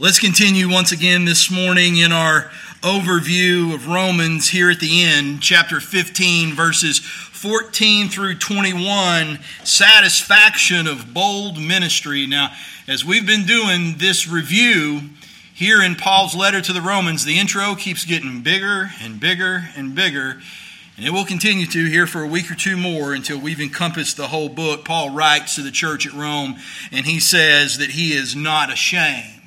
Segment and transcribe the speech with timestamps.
[0.00, 2.52] Let's continue once again this morning in our
[2.82, 11.12] overview of Romans here at the end, chapter 15, verses 14 through 21, satisfaction of
[11.12, 12.28] bold ministry.
[12.28, 12.52] Now,
[12.86, 15.00] as we've been doing this review
[15.52, 19.96] here in Paul's letter to the Romans, the intro keeps getting bigger and bigger and
[19.96, 20.40] bigger.
[20.96, 24.16] And it will continue to here for a week or two more until we've encompassed
[24.16, 24.84] the whole book.
[24.84, 26.54] Paul writes to the church at Rome,
[26.92, 29.37] and he says that he is not ashamed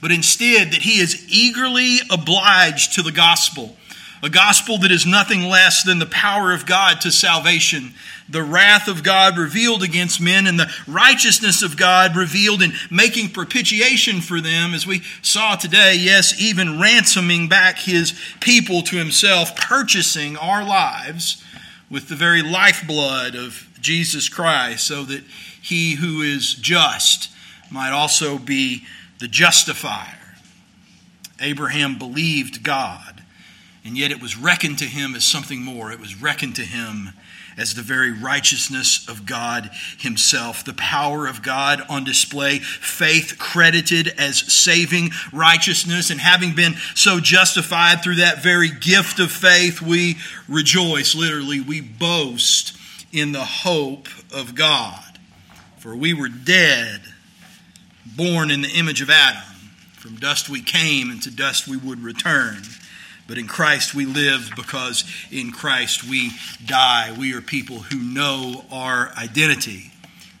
[0.00, 3.76] but instead that he is eagerly obliged to the gospel,
[4.22, 7.94] a gospel that is nothing less than the power of God to salvation,
[8.28, 13.30] the wrath of God revealed against men, and the righteousness of God revealed in making
[13.30, 19.56] propitiation for them, as we saw today, yes, even ransoming back his people to himself,
[19.56, 21.42] purchasing our lives
[21.90, 25.22] with the very lifeblood of Jesus Christ, so that
[25.62, 27.30] he who is just
[27.70, 28.82] might also be
[29.18, 30.18] the justifier.
[31.40, 33.22] Abraham believed God,
[33.84, 35.92] and yet it was reckoned to him as something more.
[35.92, 37.10] It was reckoned to him
[37.58, 44.08] as the very righteousness of God Himself, the power of God on display, faith credited
[44.16, 50.16] as saving righteousness, and having been so justified through that very gift of faith, we
[50.48, 51.14] rejoice.
[51.14, 52.76] Literally, we boast
[53.12, 55.02] in the hope of God.
[55.78, 57.00] For we were dead
[58.18, 59.40] born in the image of Adam.
[59.92, 62.62] From dust we came, and to dust we would return.
[63.28, 66.32] But in Christ we live because in Christ we
[66.66, 67.14] die.
[67.16, 69.92] We are people who know our identity.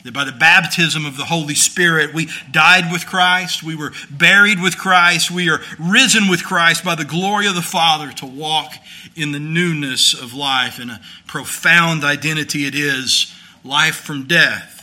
[0.02, 4.60] That by the baptism of the Holy Spirit, we died with Christ, we were buried
[4.60, 8.72] with Christ, we are risen with Christ by the glory of the Father to walk
[9.14, 10.78] in the newness of life.
[10.78, 14.77] And a profound identity it is life from death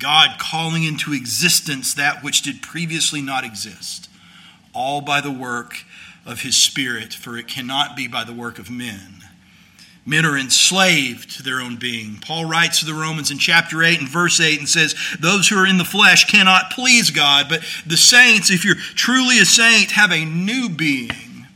[0.00, 4.08] God calling into existence that which did previously not exist,
[4.72, 5.84] all by the work
[6.26, 9.20] of his Spirit, for it cannot be by the work of men.
[10.06, 12.16] Men are enslaved to their own being.
[12.16, 15.58] Paul writes to the Romans in chapter 8 and verse 8 and says, Those who
[15.58, 19.92] are in the flesh cannot please God, but the saints, if you're truly a saint,
[19.92, 21.46] have a new being.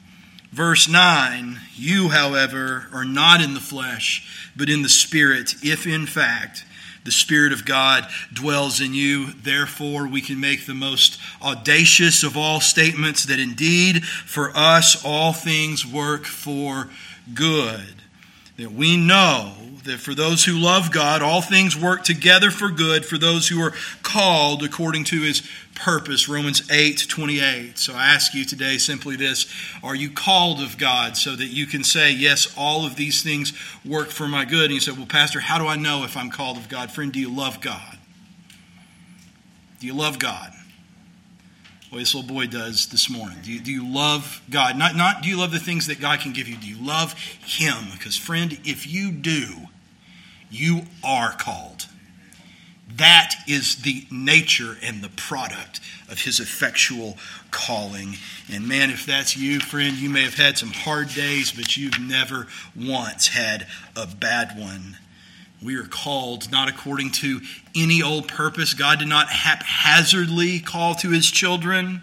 [0.53, 6.07] Verse 9, You, however, are not in the flesh, but in the Spirit, if in
[6.07, 6.65] fact
[7.05, 9.33] the Spirit of God dwells in you.
[9.33, 15.33] Therefore, we can make the most audacious of all statements that indeed for us all
[15.33, 16.89] things work for
[17.35, 17.95] good.
[18.57, 19.53] That we know
[19.85, 23.61] that for those who love God, all things work together for good for those who
[23.61, 23.73] are
[24.03, 25.43] called according to his
[25.75, 26.29] purpose.
[26.29, 27.79] Romans 8 28.
[27.79, 29.47] So I ask you today simply this
[29.83, 33.53] Are you called of God so that you can say, Yes, all of these things
[33.85, 34.65] work for my good?
[34.65, 36.91] And you say, Well, Pastor, how do I know if I'm called of God?
[36.91, 37.99] Friend, do you love God?
[39.81, 40.53] Do you love God?
[41.91, 43.39] Well, this little boy does this morning.
[43.43, 44.77] Do you, do you love God?
[44.77, 47.13] Not, not do you love the things that God can give you, do you love
[47.13, 47.85] Him?
[47.93, 49.69] Because, friend, if you do,
[50.55, 51.87] you are called.
[52.97, 57.17] That is the nature and the product of his effectual
[57.51, 58.17] calling.
[58.53, 61.99] And man, if that's you, friend, you may have had some hard days, but you've
[61.99, 63.67] never once had
[63.97, 64.99] a bad one.
[65.63, 67.41] We are called not according to
[67.75, 68.75] any old purpose.
[68.75, 72.03] God did not haphazardly call to his children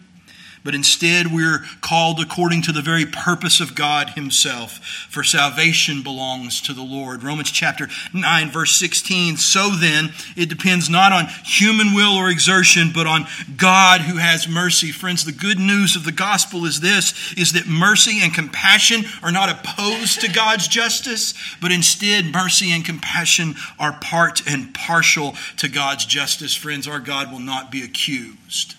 [0.64, 4.80] but instead we're called according to the very purpose of God Himself.
[5.10, 7.24] For salvation belongs to the Lord.
[7.24, 9.38] Romans chapter 9, verse 16.
[9.38, 13.26] So then, it depends not on human will or exertion, but on
[13.58, 14.92] God who has mercy.
[14.92, 19.32] Friends, the good news of the gospel is this is that mercy and compassion are
[19.32, 25.68] not opposed to God's justice, but instead mercy and compassion are part and partial to
[25.68, 26.56] God's justice.
[26.56, 28.76] Friends, our God will not be accused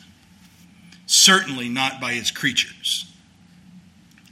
[1.12, 3.06] certainly not by his creatures.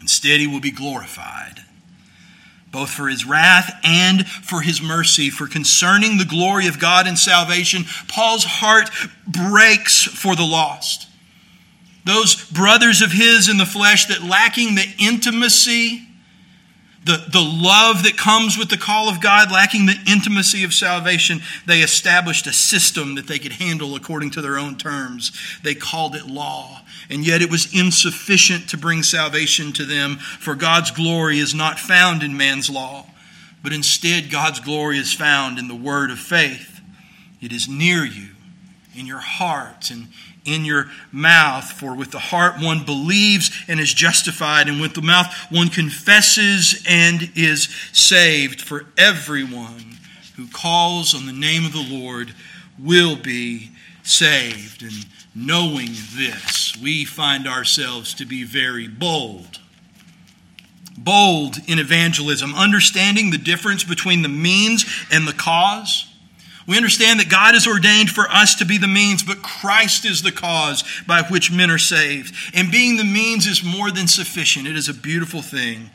[0.01, 1.63] Instead, he will be glorified,
[2.73, 5.29] both for his wrath and for his mercy.
[5.29, 8.91] For concerning the glory of God and salvation, Paul's heart
[9.27, 11.07] breaks for the lost.
[12.07, 16.03] Those brothers of his in the flesh that lacking the intimacy
[17.05, 21.41] the, the love that comes with the call of God, lacking the intimacy of salvation,
[21.65, 25.33] they established a system that they could handle according to their own terms.
[25.63, 26.83] They called it law.
[27.09, 31.79] And yet it was insufficient to bring salvation to them, for God's glory is not
[31.79, 33.07] found in man's law,
[33.63, 36.81] but instead God's glory is found in the word of faith.
[37.41, 38.29] It is near you,
[38.95, 40.09] in your heart, and
[40.45, 41.71] in your mouth.
[41.73, 46.85] For with the heart one believes and is justified, and with the mouth one confesses
[46.89, 48.61] and is saved.
[48.61, 49.99] For everyone
[50.37, 52.35] who calls on the name of the Lord
[52.79, 53.71] will be
[54.03, 54.83] saved.
[54.83, 59.61] And Knowing this, we find ourselves to be very bold.
[60.99, 66.10] Bold in evangelism, understanding the difference between the means and the cause.
[66.71, 70.23] We understand that God has ordained for us to be the means, but Christ is
[70.23, 72.33] the cause by which men are saved.
[72.55, 74.69] And being the means is more than sufficient.
[74.69, 75.91] It is a beautiful thing.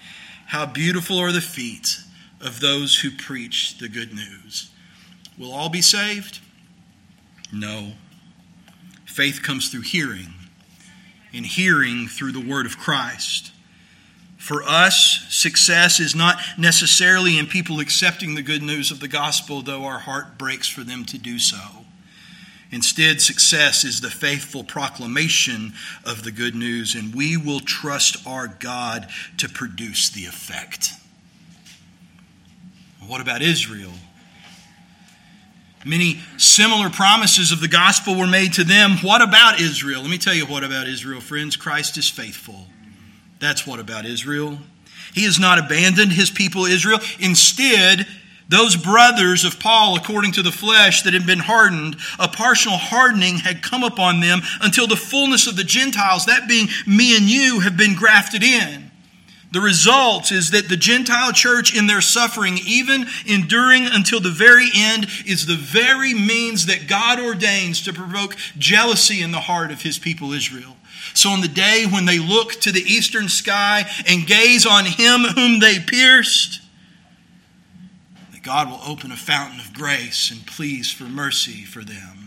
[0.47, 1.99] How beautiful are the feet
[2.41, 4.69] of those who preach the good news.
[5.37, 6.41] Will all be saved?
[7.53, 7.93] No.
[9.05, 10.33] Faith comes through hearing,
[11.33, 13.53] and hearing through the word of Christ.
[14.45, 19.63] For us, success is not necessarily in people accepting the good news of the gospel,
[19.63, 21.57] though our heart breaks for them to do so.
[22.69, 25.73] Instead, success is the faithful proclamation
[26.05, 29.07] of the good news, and we will trust our God
[29.39, 30.91] to produce the effect.
[33.07, 33.93] What about Israel?
[35.83, 38.97] Many similar promises of the gospel were made to them.
[39.01, 40.01] What about Israel?
[40.01, 41.55] Let me tell you what about Israel, friends.
[41.55, 42.67] Christ is faithful.
[43.39, 44.59] That's what about Israel.
[45.13, 46.99] He has not abandoned his people Israel.
[47.19, 48.05] Instead,
[48.47, 53.37] those brothers of Paul, according to the flesh, that had been hardened, a partial hardening
[53.37, 57.61] had come upon them until the fullness of the Gentiles, that being me and you,
[57.61, 58.91] have been grafted in.
[59.51, 64.69] The result is that the Gentile church, in their suffering, even enduring until the very
[64.75, 69.81] end, is the very means that God ordains to provoke jealousy in the heart of
[69.81, 70.75] his people Israel.
[71.13, 75.21] So on the day when they look to the eastern sky and gaze on him
[75.21, 76.61] whom they pierced,
[78.31, 82.25] that God will open a fountain of grace and pleas for mercy for them.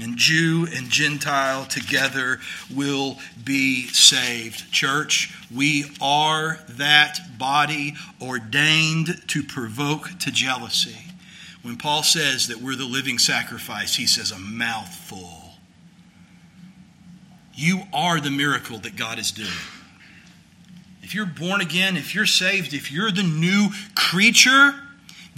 [0.00, 2.38] And Jew and Gentile together
[2.72, 4.70] will be saved.
[4.70, 10.96] Church, we are that body ordained to provoke to jealousy.
[11.62, 15.47] When Paul says that we're the living sacrifice, he says a mouthful.
[17.58, 19.48] You are the miracle that God is doing.
[21.02, 24.76] If you're born again, if you're saved, if you're the new creature,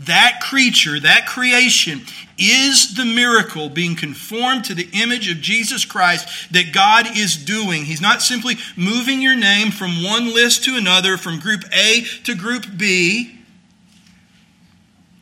[0.01, 2.03] that creature, that creation,
[2.37, 7.87] is the miracle being conformed to the image of Jesus Christ that God is doing.
[7.87, 12.35] He's not simply moving your name from one list to another, from group A to
[12.35, 13.40] group B.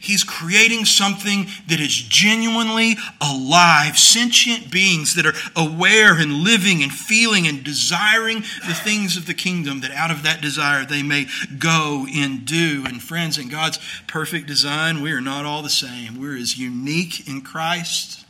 [0.00, 6.92] He's creating something that is genuinely alive, sentient beings that are aware and living and
[6.92, 11.26] feeling and desiring the things of the kingdom, that out of that desire they may
[11.58, 12.84] go and do.
[12.86, 16.20] And friends, in God's perfect design, we are not all the same.
[16.20, 18.24] We're as unique in Christ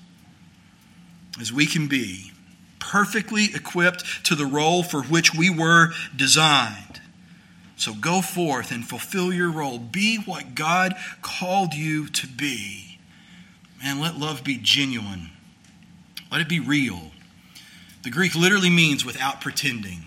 [1.38, 2.32] as we can be,
[2.78, 7.02] perfectly equipped to the role for which we were designed.
[7.78, 9.78] So go forth and fulfill your role.
[9.78, 12.98] Be what God called you to be.
[13.82, 15.30] And let love be genuine.
[16.30, 17.12] Let it be real.
[18.02, 20.02] The Greek literally means without pretending.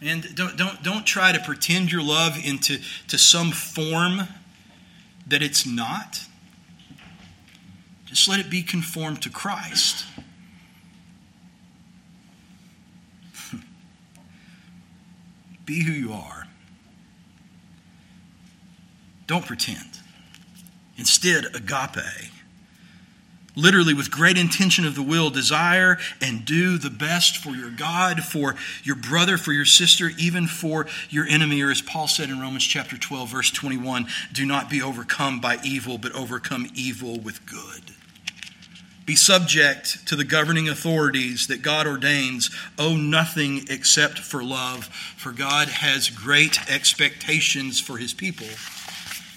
[0.00, 2.78] And don't, don't, don't try to pretend your love into
[3.08, 4.22] to some form
[5.26, 6.24] that it's not.
[8.06, 10.06] Just let it be conformed to Christ.
[15.66, 16.48] be who you are.
[19.26, 20.00] Don't pretend.
[20.96, 22.30] Instead, agape.
[23.56, 28.24] Literally, with great intention of the will, desire and do the best for your God,
[28.24, 31.62] for your brother, for your sister, even for your enemy.
[31.62, 35.58] Or as Paul said in Romans chapter 12, verse 21, do not be overcome by
[35.62, 37.94] evil, but overcome evil with good.
[39.06, 42.50] Be subject to the governing authorities that God ordains.
[42.78, 48.46] Owe nothing except for love, for God has great expectations for his people.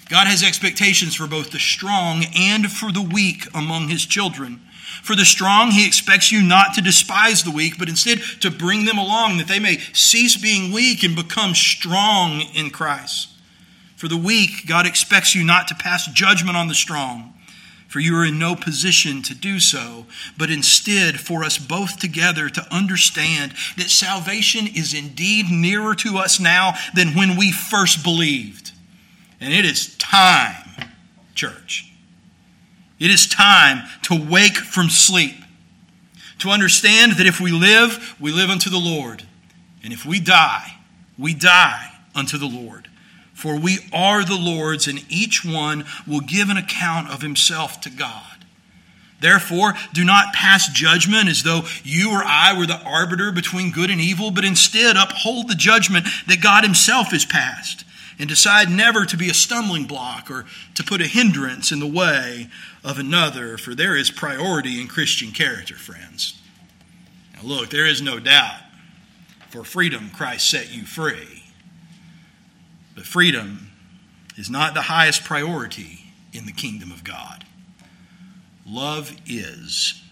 [0.08, 4.60] God has expectations for both the strong and for the weak among his children.
[5.02, 8.84] For the strong, he expects you not to despise the weak, but instead to bring
[8.84, 13.28] them along that they may cease being weak and become strong in Christ.
[13.96, 17.34] For the weak, God expects you not to pass judgment on the strong,
[17.88, 22.48] for you are in no position to do so, but instead for us both together
[22.48, 28.72] to understand that salvation is indeed nearer to us now than when we first believed.
[29.40, 30.90] And it is time,
[31.34, 31.92] church.
[32.98, 35.36] It is time to wake from sleep,
[36.40, 39.24] to understand that if we live, we live unto the Lord.
[39.84, 40.78] And if we die,
[41.16, 42.88] we die unto the Lord.
[43.32, 47.90] For we are the Lord's, and each one will give an account of himself to
[47.90, 48.24] God.
[49.20, 53.90] Therefore, do not pass judgment as though you or I were the arbiter between good
[53.90, 57.84] and evil, but instead uphold the judgment that God Himself has passed
[58.18, 60.44] and decide never to be a stumbling block or
[60.74, 62.48] to put a hindrance in the way
[62.82, 66.40] of another, for there is priority in Christian character, friends.
[67.34, 68.60] Now, look, there is no doubt.
[69.50, 71.44] For freedom, Christ set you free.
[72.94, 73.70] But freedom
[74.36, 77.44] is not the highest priority in the kingdom of God.
[78.66, 80.02] Love is.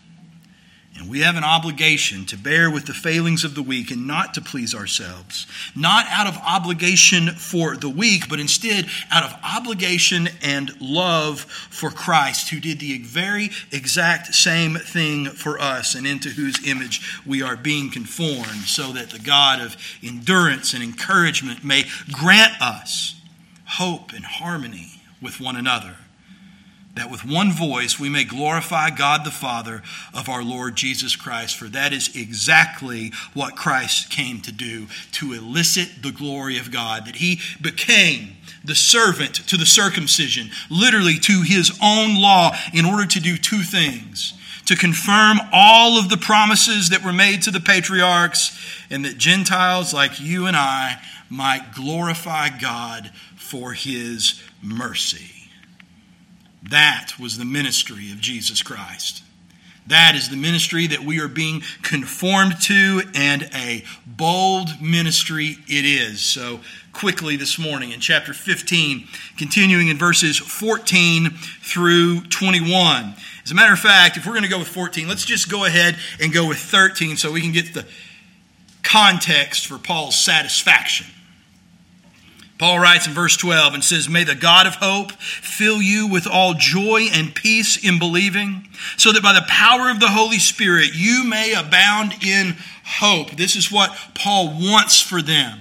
[0.99, 4.33] And we have an obligation to bear with the failings of the weak and not
[4.35, 5.47] to please ourselves.
[5.75, 11.91] Not out of obligation for the weak, but instead out of obligation and love for
[11.91, 17.43] Christ, who did the very exact same thing for us and into whose image we
[17.43, 23.21] are being conformed, so that the God of endurance and encouragement may grant us
[23.67, 25.97] hope and harmony with one another
[26.97, 31.57] that with one voice we may glorify God the Father of our Lord Jesus Christ.
[31.57, 37.07] For that is exactly what Christ came to do, to elicit the glory of God,
[37.07, 38.33] that he became
[38.65, 43.63] the servant to the circumcision, literally to his own law, in order to do two
[43.63, 44.33] things
[44.67, 48.59] to confirm all of the promises that were made to the patriarchs,
[48.91, 51.01] and that Gentiles like you and I
[51.31, 55.36] might glorify God for his mercy.
[56.71, 59.23] That was the ministry of Jesus Christ.
[59.87, 65.85] That is the ministry that we are being conformed to, and a bold ministry it
[65.85, 66.21] is.
[66.21, 66.61] So,
[66.93, 69.07] quickly this morning in chapter 15,
[69.37, 71.31] continuing in verses 14
[71.63, 73.15] through 21.
[73.45, 75.67] As a matter of fact, if we're going to go with 14, let's just go
[75.67, 77.87] ahead and go with 13 so we can get the
[78.83, 81.07] context for Paul's satisfaction.
[82.59, 86.27] Paul writes in verse 12 and says, May the God of hope fill you with
[86.27, 90.95] all joy and peace in believing, so that by the power of the Holy Spirit
[90.95, 93.33] you may abound in hope.
[93.33, 95.61] This is what Paul wants for them.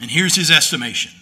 [0.00, 1.12] And here's his estimation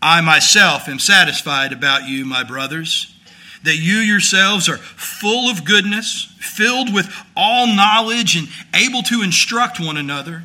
[0.00, 3.14] I myself am satisfied about you, my brothers,
[3.62, 9.78] that you yourselves are full of goodness, filled with all knowledge, and able to instruct
[9.78, 10.42] one another.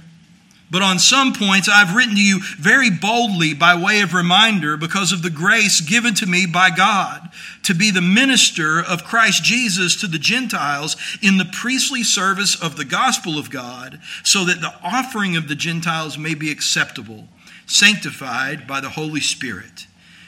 [0.69, 5.13] But on some points I've written to you very boldly by way of reminder because
[5.13, 7.29] of the grace given to me by God
[7.63, 12.75] to be the minister of Christ Jesus to the Gentiles in the priestly service of
[12.75, 17.27] the gospel of God, so that the offering of the Gentiles may be acceptable,
[17.65, 19.88] sanctified by the Holy Spirit.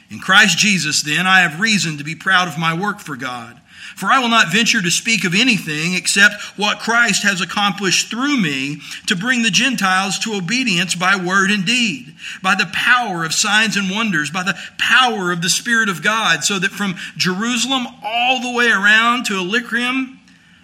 [0.09, 3.58] In Christ Jesus, then, I have reason to be proud of my work for God.
[3.99, 8.37] For I will not venture to speak of anything except what Christ has accomplished through
[8.37, 13.33] me to bring the Gentiles to obedience by word and deed, by the power of
[13.33, 17.87] signs and wonders, by the power of the Spirit of God, so that from Jerusalem
[18.01, 20.21] all the way around to Illyricum,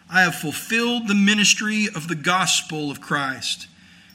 [0.10, 3.68] I have fulfilled the ministry of the gospel of Christ.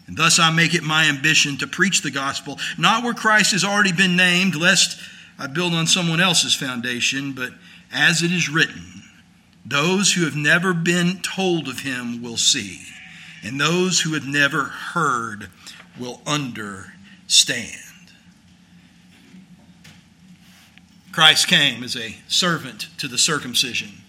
[0.06, 3.64] And thus I make it my ambition to preach the gospel, not where Christ has
[3.64, 4.98] already been named, lest
[5.38, 7.52] I build on someone else's foundation, but
[7.92, 8.99] as it is written,
[9.64, 12.82] those who have never been told of him will see,
[13.42, 15.48] and those who have never heard
[15.98, 17.76] will understand.
[21.12, 23.99] Christ came as a servant to the circumcision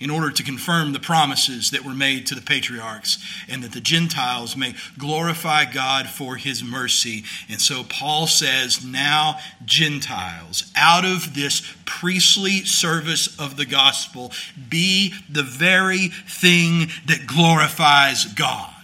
[0.00, 3.80] in order to confirm the promises that were made to the patriarchs and that the
[3.80, 7.24] Gentiles may glorify God for his mercy.
[7.48, 14.32] And so Paul says, Now, Gentiles, out of this priestly service of the gospel,
[14.68, 18.74] be the very thing that glorifies God.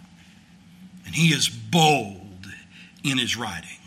[1.06, 2.46] And he is bold
[3.02, 3.79] in his writing.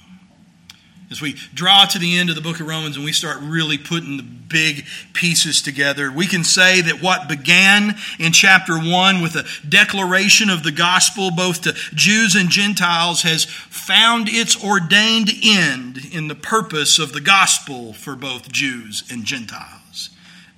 [1.11, 3.77] As we draw to the end of the book of Romans and we start really
[3.77, 9.35] putting the big pieces together, we can say that what began in chapter 1 with
[9.35, 15.99] a declaration of the gospel both to Jews and Gentiles has found its ordained end
[16.11, 20.09] in the purpose of the gospel for both Jews and Gentiles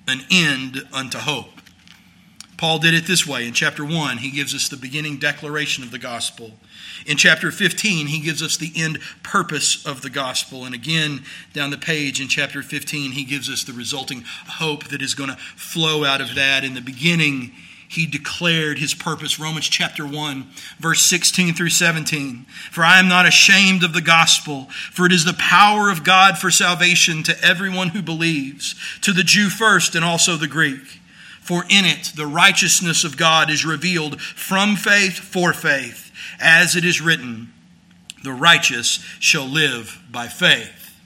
[0.08, 1.60] an end unto hope.
[2.56, 3.46] Paul did it this way.
[3.46, 6.52] In chapter 1, he gives us the beginning declaration of the gospel.
[7.04, 10.64] In chapter 15, he gives us the end purpose of the gospel.
[10.64, 11.22] And again,
[11.52, 15.30] down the page in chapter 15, he gives us the resulting hope that is going
[15.30, 16.64] to flow out of that.
[16.64, 17.52] In the beginning,
[17.88, 19.38] he declared his purpose.
[19.38, 20.46] Romans chapter 1,
[20.78, 22.46] verse 16 through 17.
[22.70, 26.38] For I am not ashamed of the gospel, for it is the power of God
[26.38, 31.00] for salvation to everyone who believes, to the Jew first and also the Greek.
[31.40, 36.05] For in it the righteousness of God is revealed from faith for faith,
[36.40, 37.52] as it is written,
[38.22, 41.00] the righteous shall live by faith.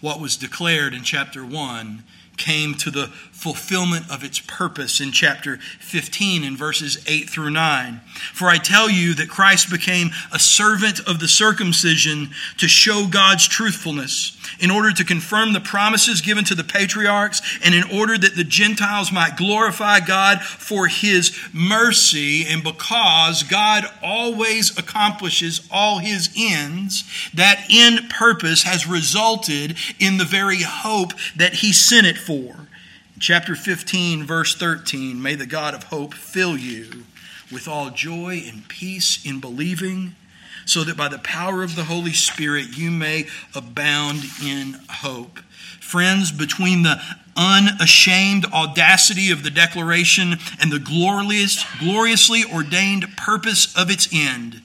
[0.00, 2.04] What was declared in chapter 1
[2.36, 8.00] came to the fulfillment of its purpose in chapter 15 in verses 8 through 9.
[8.32, 13.46] For I tell you that Christ became a servant of the circumcision to show God's
[13.46, 18.36] truthfulness, in order to confirm the promises given to the patriarchs, and in order that
[18.36, 26.30] the Gentiles might glorify God for his mercy, and because God always accomplishes all his
[26.36, 32.66] ends, that end purpose has resulted in the very hope that he sent it for.
[33.20, 37.04] Chapter 15, verse 13 May the God of hope fill you
[37.52, 40.16] with all joy and peace in believing,
[40.64, 45.38] so that by the power of the Holy Spirit you may abound in hope.
[45.80, 47.00] Friends, between the
[47.36, 54.62] unashamed audacity of the declaration and the glorious, gloriously ordained purpose of its end,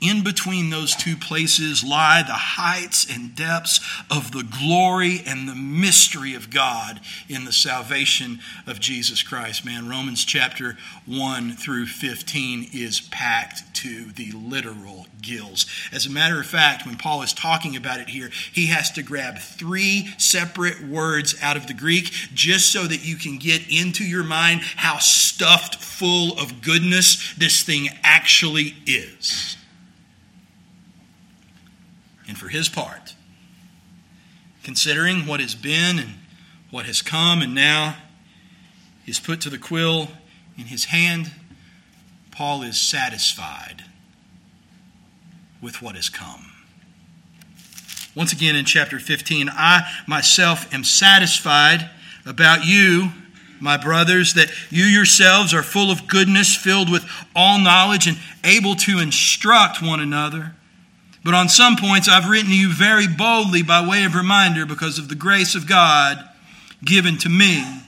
[0.00, 3.80] in between those two places lie the heights and depths
[4.10, 9.64] of the glory and the mystery of God in the salvation of Jesus Christ.
[9.64, 10.76] Man, Romans chapter
[11.06, 15.66] 1 through 15 is packed to the literal gills.
[15.92, 19.02] As a matter of fact, when Paul is talking about it here, he has to
[19.02, 24.04] grab three separate words out of the Greek just so that you can get into
[24.04, 29.56] your mind how stuffed full of goodness this thing actually is
[32.30, 33.14] and for his part.
[34.62, 36.10] Considering what has been and
[36.70, 37.96] what has come and now
[39.04, 40.08] is put to the quill
[40.56, 41.32] in his hand,
[42.30, 43.82] Paul is satisfied
[45.60, 46.52] with what has come.
[48.14, 51.90] Once again in chapter 15, I myself am satisfied
[52.24, 53.08] about you,
[53.58, 58.76] my brothers, that you yourselves are full of goodness, filled with all knowledge, and able
[58.76, 60.54] to instruct one another.
[61.22, 64.98] But on some points, I've written to you very boldly by way of reminder because
[64.98, 66.18] of the grace of God
[66.84, 67.82] given to me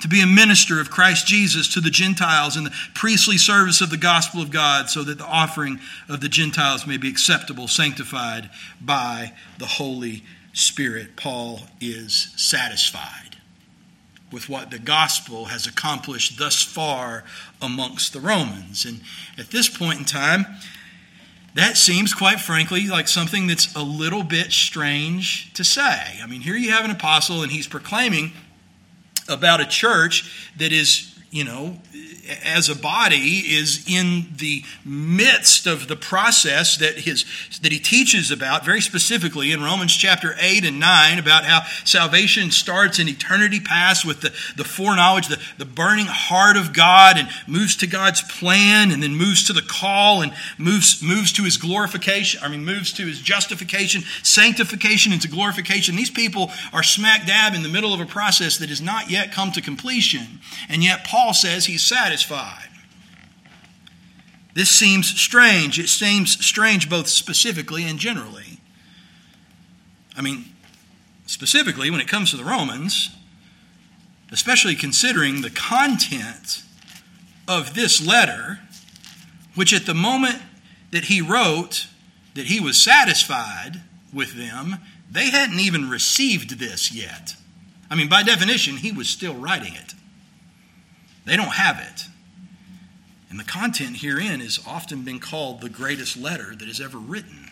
[0.00, 3.90] to be a minister of Christ Jesus to the Gentiles in the priestly service of
[3.90, 8.48] the gospel of God, so that the offering of the Gentiles may be acceptable, sanctified
[8.80, 11.16] by the Holy Spirit.
[11.16, 13.36] Paul is satisfied
[14.32, 17.24] with what the gospel has accomplished thus far
[17.60, 18.86] amongst the Romans.
[18.86, 19.00] And
[19.36, 20.46] at this point in time,
[21.54, 26.20] that seems, quite frankly, like something that's a little bit strange to say.
[26.22, 28.32] I mean, here you have an apostle, and he's proclaiming
[29.28, 31.78] about a church that is, you know,
[32.44, 37.24] as a body is in the midst of the process that his
[37.62, 42.50] that he teaches about very specifically in Romans chapter 8 and 9 about how salvation
[42.50, 47.28] starts in eternity past with the, the foreknowledge, the, the burning heart of God and
[47.46, 51.56] moves to God's plan and then moves to the call and moves moves to his
[51.56, 55.96] glorification, I mean moves to his justification, sanctification into glorification.
[55.96, 59.32] These people are smack dab in the middle of a process that has not yet
[59.32, 60.40] come to completion.
[60.68, 62.68] And yet Paul says he's satisfied satisfied.
[64.54, 65.78] This seems strange.
[65.78, 68.60] It seems strange both specifically and generally.
[70.16, 70.44] I mean,
[71.26, 73.10] specifically when it comes to the Romans,
[74.32, 76.62] especially considering the content
[77.48, 78.60] of this letter,
[79.54, 80.42] which at the moment
[80.90, 81.86] that he wrote
[82.34, 84.78] that he was satisfied with them,
[85.10, 87.34] they hadn't even received this yet.
[87.88, 89.94] I mean, by definition, he was still writing it.
[91.24, 92.04] They don't have it.
[93.30, 97.50] And the content herein has often been called the greatest letter that is ever written.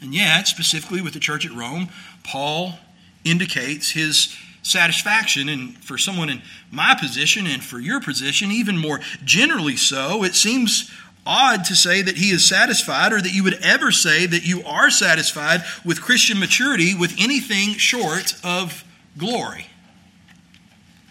[0.00, 1.88] And yet, specifically with the church at Rome,
[2.22, 2.78] Paul
[3.24, 5.48] indicates his satisfaction.
[5.48, 10.34] And for someone in my position and for your position, even more generally so, it
[10.34, 10.90] seems
[11.26, 14.62] odd to say that he is satisfied or that you would ever say that you
[14.64, 18.84] are satisfied with Christian maturity with anything short of
[19.18, 19.66] glory.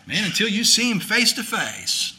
[0.07, 2.13] Man, until you see him face to face,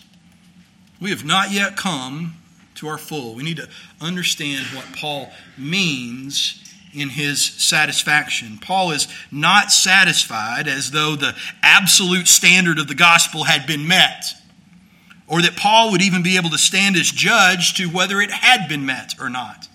[1.00, 2.34] we have not yet come
[2.76, 3.34] to our full.
[3.34, 3.68] We need to
[4.00, 6.62] understand what Paul means
[6.94, 8.58] in his satisfaction.
[8.58, 14.32] Paul is not satisfied as though the absolute standard of the gospel had been met,
[15.26, 18.68] or that Paul would even be able to stand as judge to whether it had
[18.68, 19.68] been met or not.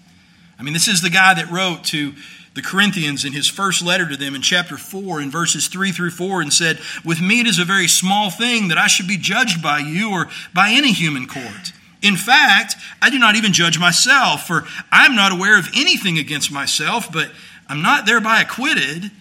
[0.57, 2.13] I mean, this is the guy that wrote to
[2.53, 6.11] the Corinthians in his first letter to them in chapter 4 in verses 3 through
[6.11, 9.17] 4 and said, With me it is a very small thing that I should be
[9.17, 11.71] judged by you or by any human court.
[12.01, 16.17] In fact, I do not even judge myself, for I am not aware of anything
[16.17, 17.31] against myself, but
[17.69, 19.11] I'm not thereby acquitted.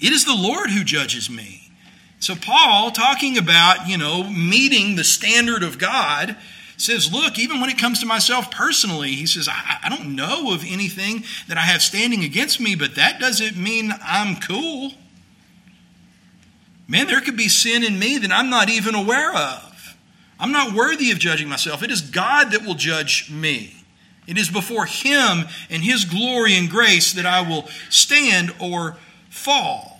[0.00, 1.70] It is the Lord who judges me.
[2.20, 6.36] So, Paul, talking about, you know, meeting the standard of God,
[6.80, 10.52] says, Look, even when it comes to myself personally, he says, I, I don't know
[10.52, 14.92] of anything that I have standing against me, but that doesn't mean I'm cool.
[16.88, 19.96] man, there could be sin in me that I'm not even aware of.
[20.38, 21.82] I'm not worthy of judging myself.
[21.82, 23.84] It is God that will judge me.
[24.26, 28.96] It is before Him and His glory and grace that I will stand or
[29.28, 29.99] fall.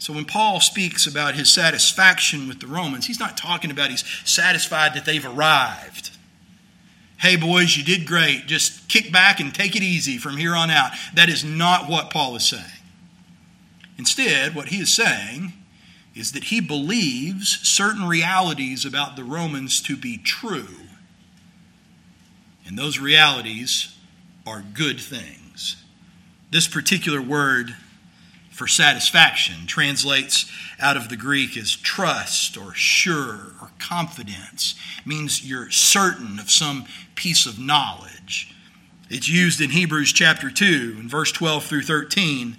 [0.00, 4.04] So when Paul speaks about his satisfaction with the Romans, he's not talking about he's
[4.24, 6.10] satisfied that they've arrived.
[7.18, 8.46] Hey, boys, you did great.
[8.46, 10.92] Just kick back and take it easy from here on out.
[11.12, 12.64] That is not what Paul is saying.
[13.98, 15.52] Instead, what he is saying
[16.14, 20.76] is that he believes certain realities about the Romans to be true.
[22.66, 23.94] And those realities
[24.46, 25.76] are good things.
[26.50, 27.76] This particular word
[28.60, 30.44] for satisfaction translates
[30.78, 34.74] out of the Greek as trust or sure or confidence.
[34.98, 38.54] It means you're certain of some piece of knowledge.
[39.08, 42.58] It's used in Hebrews chapter 2 in verse 12 through 13,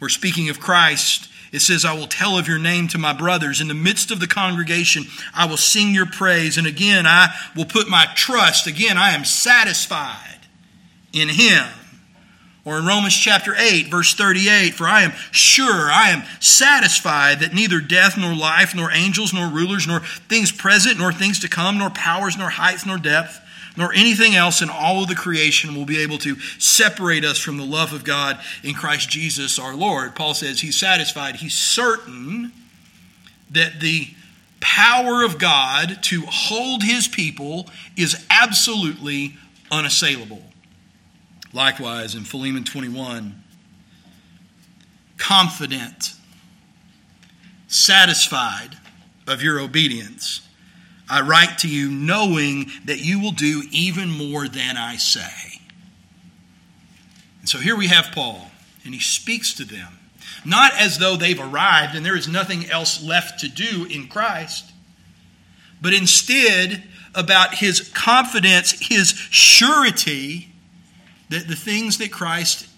[0.00, 3.62] where speaking of Christ, it says, I will tell of your name to my brothers.
[3.62, 6.58] In the midst of the congregation, I will sing your praise.
[6.58, 8.66] And again, I will put my trust.
[8.66, 10.40] Again, I am satisfied
[11.14, 11.64] in him.
[12.68, 17.54] Or in Romans chapter 8, verse 38, for I am sure, I am satisfied that
[17.54, 21.78] neither death, nor life, nor angels, nor rulers, nor things present, nor things to come,
[21.78, 23.40] nor powers, nor height, nor depth,
[23.78, 27.56] nor anything else in all of the creation will be able to separate us from
[27.56, 30.14] the love of God in Christ Jesus our Lord.
[30.14, 32.52] Paul says he's satisfied, he's certain
[33.50, 34.08] that the
[34.60, 39.36] power of God to hold his people is absolutely
[39.70, 40.42] unassailable.
[41.52, 43.42] Likewise, in Philemon 21,
[45.16, 46.14] confident,
[47.66, 48.76] satisfied
[49.26, 50.48] of your obedience
[51.10, 55.60] I write to you knowing that you will do even more than I say.
[57.40, 58.50] And so here we have Paul,
[58.84, 59.98] and he speaks to them,
[60.44, 64.70] not as though they've arrived and there is nothing else left to do in Christ,
[65.80, 66.82] but instead
[67.14, 70.52] about his confidence, his surety
[71.30, 72.68] that the things that Christ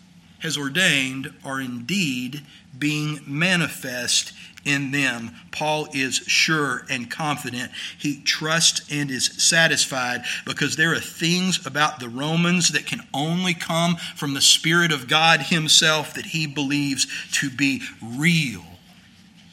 [0.41, 2.43] has ordained are indeed
[2.79, 4.33] being manifest
[4.65, 5.31] in them.
[5.53, 7.71] Paul is sure and confident.
[7.99, 13.55] He trusts and is satisfied because there are things about the Romans that can only
[13.55, 18.65] come from the Spirit of God Himself that he believes to be real.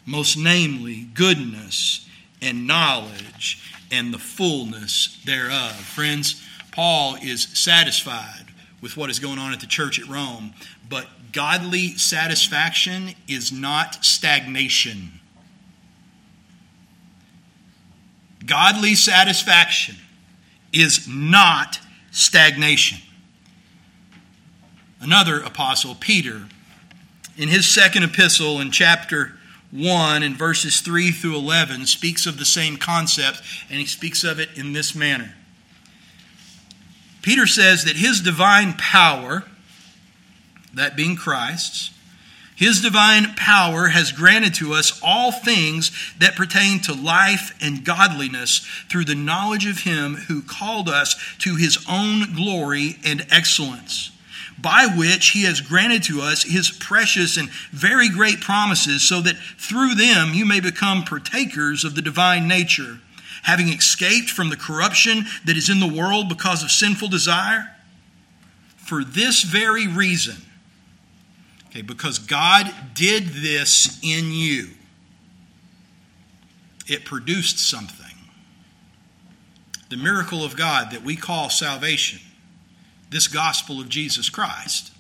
[0.06, 2.08] Most namely, goodness
[2.42, 5.74] and knowledge and the fullness thereof.
[5.76, 8.47] Friends, Paul is satisfied
[8.82, 10.54] with what is going on at the church at Rome,
[10.90, 15.20] but godly satisfaction is not stagnation.
[18.46, 19.96] Godly satisfaction
[20.72, 21.80] is not
[22.12, 23.00] stagnation.
[25.00, 26.48] Another apostle, Peter,
[27.38, 29.34] in his second epistle in chapter
[29.72, 34.40] 1 in verses 3 through 11 speaks of the same concept and he speaks of
[34.40, 35.36] it in this manner.
[37.28, 39.44] Peter says that his divine power
[40.74, 41.92] that being Christ's,
[42.56, 48.60] his divine power has granted to us all things that pertain to life and godliness
[48.90, 54.12] through the knowledge of him who called us to his own glory and excellence,
[54.58, 59.36] by which he has granted to us his precious and very great promises, so that
[59.58, 63.02] through them you may become partakers of the divine nature,
[63.44, 67.76] having escaped from the corruption that is in the world because of sinful desire.
[68.78, 70.38] For this very reason,
[71.78, 74.70] Okay, because God did this in you,
[76.88, 78.06] it produced something.
[79.90, 82.20] The miracle of God that we call salvation,
[83.12, 84.92] this gospel of Jesus Christ,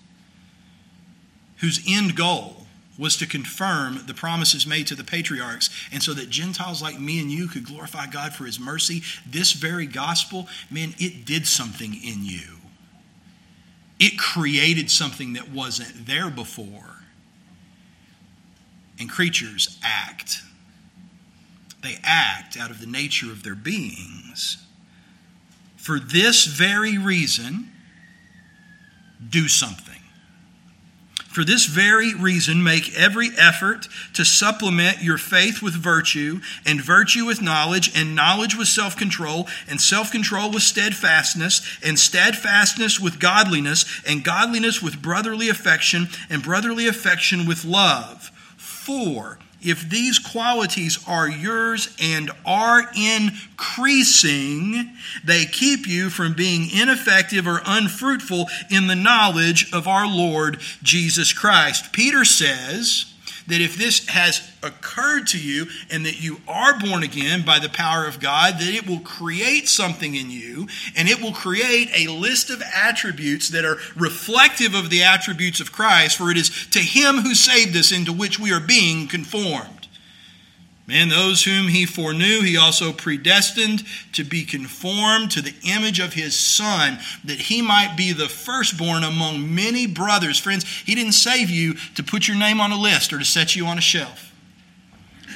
[1.57, 2.56] whose end goal
[2.97, 7.19] was to confirm the promises made to the patriarchs, and so that Gentiles like me
[7.19, 9.03] and you could glorify God for his mercy.
[9.25, 12.57] This very gospel, man, it did something in you.
[13.99, 17.03] It created something that wasn't there before.
[18.99, 20.41] And creatures act.
[21.83, 24.57] They act out of the nature of their beings.
[25.75, 27.71] For this very reason,
[29.29, 29.96] do something.
[31.37, 37.25] For this very reason, make every effort to supplement your faith with virtue, and virtue
[37.25, 43.19] with knowledge, and knowledge with self control, and self control with steadfastness, and steadfastness with
[43.19, 48.31] godliness, and godliness with brotherly affection, and brotherly affection with love.
[48.57, 54.91] For if these qualities are yours and are increasing,
[55.23, 61.33] they keep you from being ineffective or unfruitful in the knowledge of our Lord Jesus
[61.33, 61.91] Christ.
[61.91, 63.13] Peter says
[63.47, 67.69] that if this has occurred to you and that you are born again by the
[67.69, 72.11] power of God, that it will create something in you and it will create a
[72.11, 76.79] list of attributes that are reflective of the attributes of Christ, for it is to
[76.79, 79.76] him who saved us into which we are being conformed.
[80.89, 86.13] And those whom he foreknew, he also predestined to be conformed to the image of
[86.13, 90.39] his Son, that he might be the firstborn among many brothers.
[90.39, 93.53] Friends, he didn't save you to put your name on a list or to set
[93.53, 94.31] you on a shelf.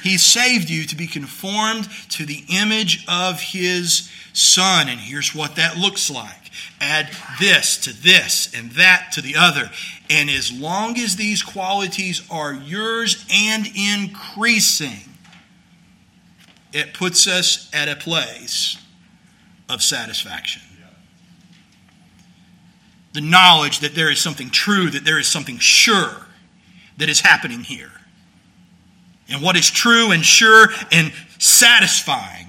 [0.02, 4.88] He saved you to be conformed to the image of his Son.
[4.88, 6.38] And here's what that looks like
[6.80, 9.70] add this to this and that to the other.
[10.10, 15.11] And as long as these qualities are yours and increasing,
[16.72, 18.76] it puts us at a place
[19.68, 20.62] of satisfaction.
[23.12, 26.26] The knowledge that there is something true, that there is something sure
[26.96, 27.92] that is happening here.
[29.28, 32.48] And what is true and sure and satisfying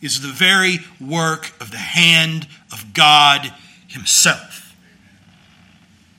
[0.00, 3.52] is the very work of the hand of God
[3.88, 4.74] Himself.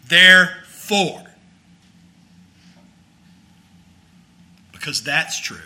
[0.07, 1.23] Therefore,
[4.71, 5.57] because that's true,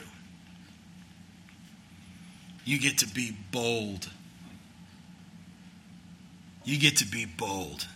[2.66, 4.10] you get to be bold.
[6.64, 7.88] You get to be bold.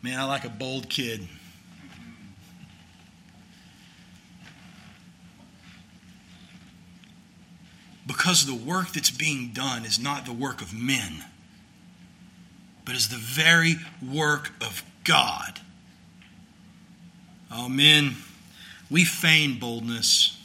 [0.00, 1.26] Man, I like a bold kid.
[8.06, 11.24] Because the work that's being done is not the work of men,
[12.84, 15.60] but is the very work of God.
[17.50, 18.14] Oh, men,
[18.88, 20.37] we feign boldness.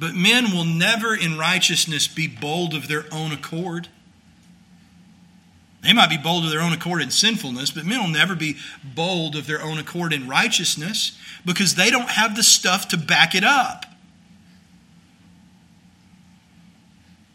[0.00, 3.88] But men will never in righteousness be bold of their own accord.
[5.82, 8.56] They might be bold of their own accord in sinfulness, but men will never be
[8.82, 13.34] bold of their own accord in righteousness because they don't have the stuff to back
[13.34, 13.84] it up.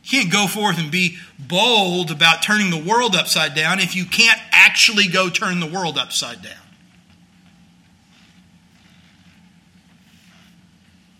[0.03, 4.05] You can't go forth and be bold about turning the world upside down if you
[4.05, 6.53] can't actually go turn the world upside down.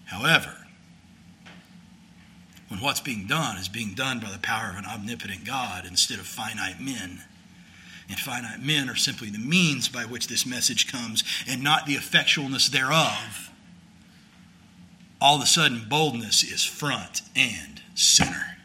[0.06, 0.65] However,
[2.68, 6.20] when what's being done is being done by the power of an omnipotent God instead
[6.20, 7.24] of finite men.
[8.10, 11.96] And finite men are simply the means by which this message comes and not the
[11.96, 13.52] effectualness thereof.
[15.22, 18.58] All of a sudden, boldness is front and center.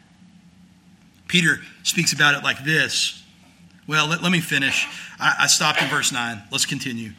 [1.27, 3.23] Peter speaks about it like this.
[3.87, 4.87] Well, let, let me finish.
[5.19, 6.43] I, I stopped in verse 9.
[6.51, 7.11] Let's continue.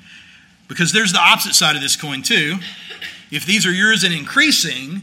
[0.69, 2.57] Because there's the opposite side of this coin, too.
[3.31, 5.03] If these are yours and increasing,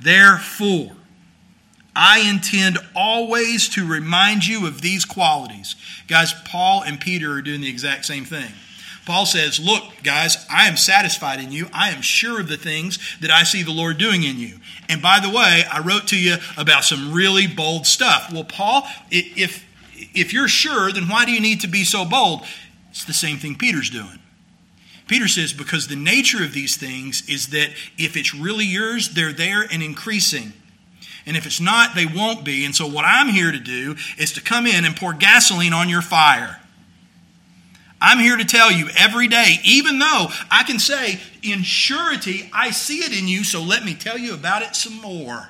[0.00, 0.92] Therefore,
[1.94, 5.76] I intend always to remind you of these qualities.
[6.08, 8.52] Guys, Paul and Peter are doing the exact same thing.
[9.06, 11.68] Paul says, Look, guys, I am satisfied in you.
[11.72, 14.58] I am sure of the things that I see the Lord doing in you.
[14.88, 18.30] And by the way, I wrote to you about some really bold stuff.
[18.32, 22.42] Well, Paul, if, if you're sure, then why do you need to be so bold?
[22.90, 24.18] It's the same thing Peter's doing.
[25.06, 29.32] Peter says, because the nature of these things is that if it's really yours, they're
[29.32, 30.52] there and increasing.
[31.24, 32.64] And if it's not, they won't be.
[32.64, 35.88] And so, what I'm here to do is to come in and pour gasoline on
[35.88, 36.60] your fire.
[38.00, 42.70] I'm here to tell you every day, even though I can say in surety, I
[42.70, 45.48] see it in you, so let me tell you about it some more.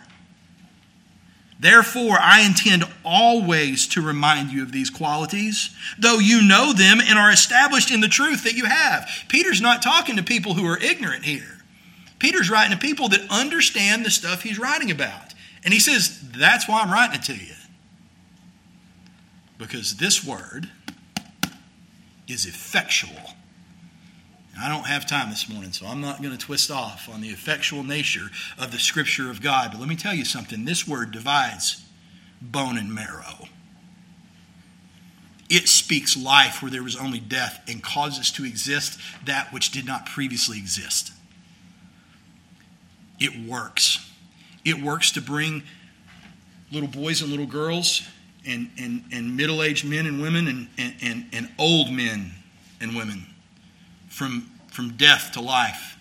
[1.59, 7.19] Therefore, I intend always to remind you of these qualities, though you know them and
[7.19, 9.09] are established in the truth that you have.
[9.29, 11.59] Peter's not talking to people who are ignorant here.
[12.19, 15.35] Peter's writing to people that understand the stuff he's writing about.
[15.65, 17.55] And he says, That's why I'm writing it to you.
[19.59, 20.71] Because this word
[22.29, 23.35] is effectual
[24.59, 27.29] I don't have time this morning, so I'm not going to twist off on the
[27.29, 29.71] effectual nature of the Scripture of God.
[29.71, 31.85] But let me tell you something this word divides
[32.41, 33.49] bone and marrow.
[35.51, 39.87] It speaks life where there was only death and causes to exist that which did
[39.87, 41.13] not previously exist.
[43.21, 44.11] It works.
[44.65, 45.63] It works to bring
[46.73, 48.03] little boys and little girls
[48.47, 50.69] and, and, and middle aged men and women and,
[51.03, 52.33] and, and old men
[52.81, 53.27] and women
[54.17, 55.99] from, from death to life.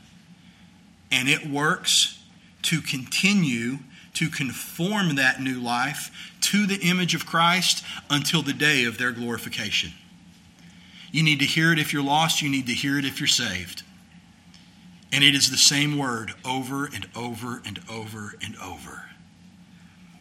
[1.12, 2.24] And it works
[2.62, 3.80] to continue
[4.14, 9.12] to conform that new life to the image of Christ until the day of their
[9.12, 9.92] glorification.
[11.12, 13.28] You need to hear it if you're lost, you need to hear it if you're
[13.28, 13.84] saved.
[15.12, 19.05] And it is the same word over and over and over and over.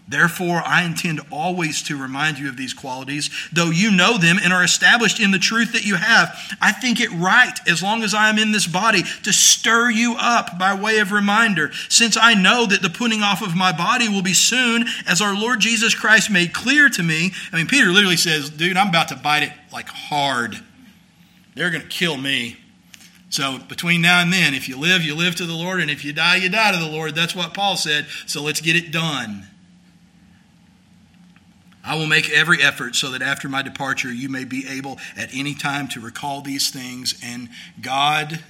[0.07, 4.53] Therefore, I intend always to remind you of these qualities, though you know them and
[4.53, 6.37] are established in the truth that you have.
[6.61, 10.15] I think it right, as long as I am in this body, to stir you
[10.19, 14.11] up by way of reminder, since I know that the putting off of my body
[14.11, 17.33] will be soon, as our Lord Jesus Christ made clear to me.
[17.51, 20.61] I mean, Peter literally says, Dude, I'm about to bite it like hard.
[21.55, 22.59] They're going to kill me.
[23.31, 26.05] So between now and then, if you live, you live to the Lord, and if
[26.05, 27.15] you die, you die to the Lord.
[27.15, 28.07] That's what Paul said.
[28.27, 29.49] So let's get it done.
[31.85, 35.35] I will make every effort so that after my departure you may be able at
[35.35, 37.21] any time to recall these things.
[37.23, 38.43] And God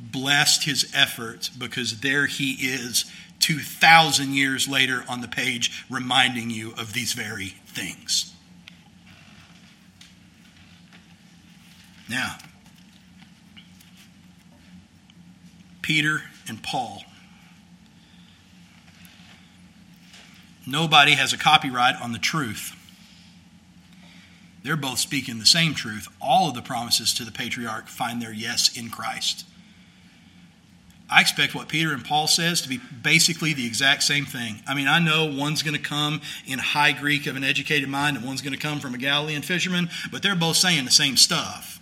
[0.00, 3.04] blessed his efforts because there he is
[3.40, 8.32] 2,000 years later on the page reminding you of these very things.
[12.08, 12.38] Now,
[15.82, 17.02] Peter and Paul
[20.66, 22.76] Nobody has a copyright on the truth.
[24.62, 26.08] They're both speaking the same truth.
[26.20, 29.44] All of the promises to the patriarch find their yes in Christ.
[31.10, 34.62] I expect what Peter and Paul says to be basically the exact same thing.
[34.66, 38.16] I mean, I know one's going to come in high Greek of an educated mind
[38.16, 41.18] and one's going to come from a Galilean fisherman, but they're both saying the same
[41.18, 41.80] stuff.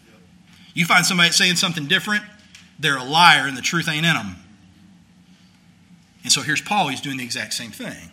[0.74, 2.24] You find somebody saying something different,
[2.80, 4.36] they're a liar and the truth ain't in them.
[6.24, 8.10] And so here's Paul, he's doing the exact same thing.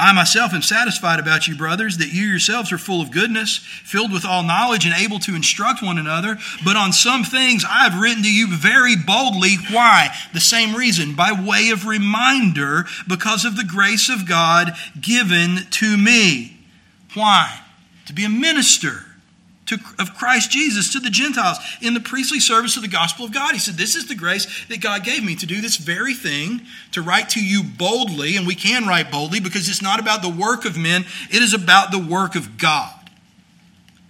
[0.00, 4.12] I myself am satisfied about you, brothers, that you yourselves are full of goodness, filled
[4.12, 6.38] with all knowledge, and able to instruct one another.
[6.64, 9.56] But on some things I have written to you very boldly.
[9.70, 10.08] Why?
[10.32, 15.98] The same reason, by way of reminder, because of the grace of God given to
[15.98, 16.56] me.
[17.12, 17.60] Why?
[18.06, 19.04] To be a minister
[19.70, 23.32] to, of Christ Jesus to the Gentiles in the priestly service of the gospel of
[23.32, 23.52] God.
[23.52, 26.62] He said, This is the grace that God gave me to do this very thing,
[26.92, 30.28] to write to you boldly, and we can write boldly because it's not about the
[30.28, 32.92] work of men, it is about the work of God.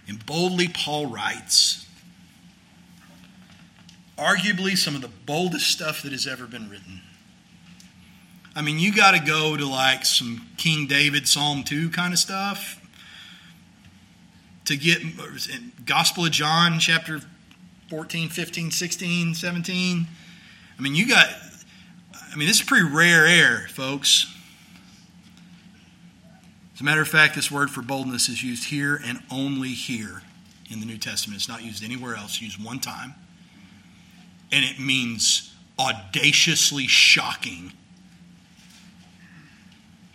[0.07, 1.87] And boldly, Paul writes,
[4.17, 7.01] arguably some of the boldest stuff that has ever been written.
[8.55, 12.19] I mean, you got to go to like some King David Psalm 2 kind of
[12.19, 12.80] stuff
[14.71, 17.21] to get in Gospel of John, chapter
[17.89, 20.07] 14, 15, 16, 17.
[20.77, 21.27] I mean, you got,
[22.31, 24.33] I mean, this is pretty rare air, folks.
[26.73, 30.23] As a matter of fact, this word for boldness is used here and only here
[30.69, 31.37] in the New Testament.
[31.37, 33.13] It's not used anywhere else, it's used one time.
[34.51, 37.73] And it means audaciously shocking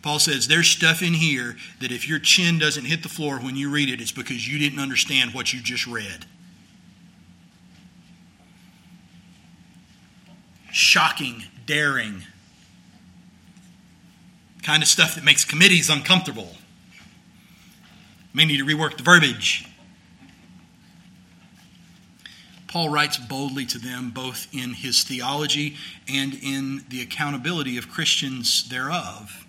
[0.06, 3.56] Paul says there's stuff in here that if your chin doesn't hit the floor when
[3.56, 6.26] you read it, it's because you didn't understand what you just read.
[10.70, 12.22] Shocking, daring,
[14.62, 16.54] kind of stuff that makes committees uncomfortable.
[18.32, 19.68] May need to rework the verbiage.
[22.68, 25.74] Paul writes boldly to them both in his theology
[26.08, 29.45] and in the accountability of Christians thereof.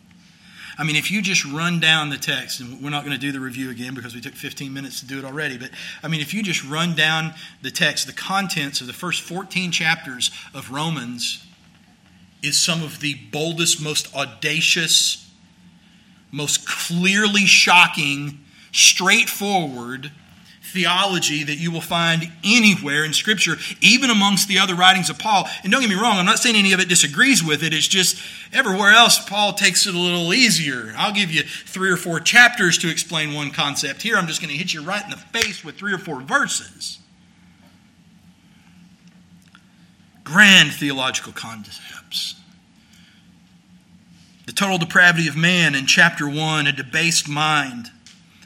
[0.79, 3.31] I mean, if you just run down the text, and we're not going to do
[3.31, 5.71] the review again because we took 15 minutes to do it already, but
[6.03, 9.71] I mean, if you just run down the text, the contents of the first 14
[9.71, 11.45] chapters of Romans
[12.43, 15.31] is some of the boldest, most audacious,
[16.31, 18.39] most clearly shocking,
[18.71, 20.11] straightforward
[20.67, 25.47] theology that you will find anywhere in Scripture, even amongst the other writings of Paul.
[25.63, 27.73] And don't get me wrong, I'm not saying any of it disagrees with it.
[27.73, 28.21] It's just
[28.53, 30.93] everywhere else, Paul takes it a little easier.
[30.97, 34.01] I'll give you three or four chapters to explain one concept.
[34.01, 36.21] Here, I'm just going to hit you right in the face with three or four
[36.21, 36.99] verses.
[40.23, 42.35] Grand theological concepts.
[44.45, 47.91] The total depravity of man in chapter 1, a debased mind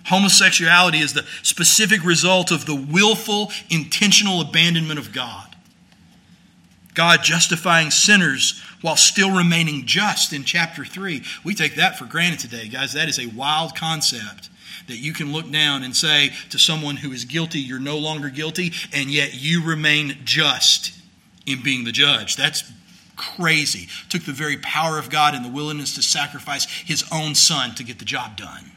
[0.06, 5.56] Homosexuality is the specific result of the willful, intentional abandonment of God.
[6.94, 11.24] God justifying sinners while still remaining just in chapter 3.
[11.44, 12.94] We take that for granted today, guys.
[12.94, 14.50] That is a wild concept
[14.88, 18.30] that you can look down and say to someone who is guilty, you're no longer
[18.30, 20.94] guilty, and yet you remain just
[21.46, 22.36] in being the judge.
[22.36, 22.70] That's
[23.16, 23.88] crazy.
[24.10, 27.84] Took the very power of God and the willingness to sacrifice his own son to
[27.84, 28.71] get the job done.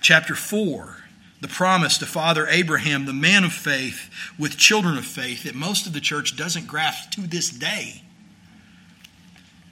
[0.00, 1.00] Chapter 4
[1.40, 5.86] the promise to Father Abraham, the man of faith, with children of faith, that most
[5.86, 8.02] of the church doesn't grasp to this day.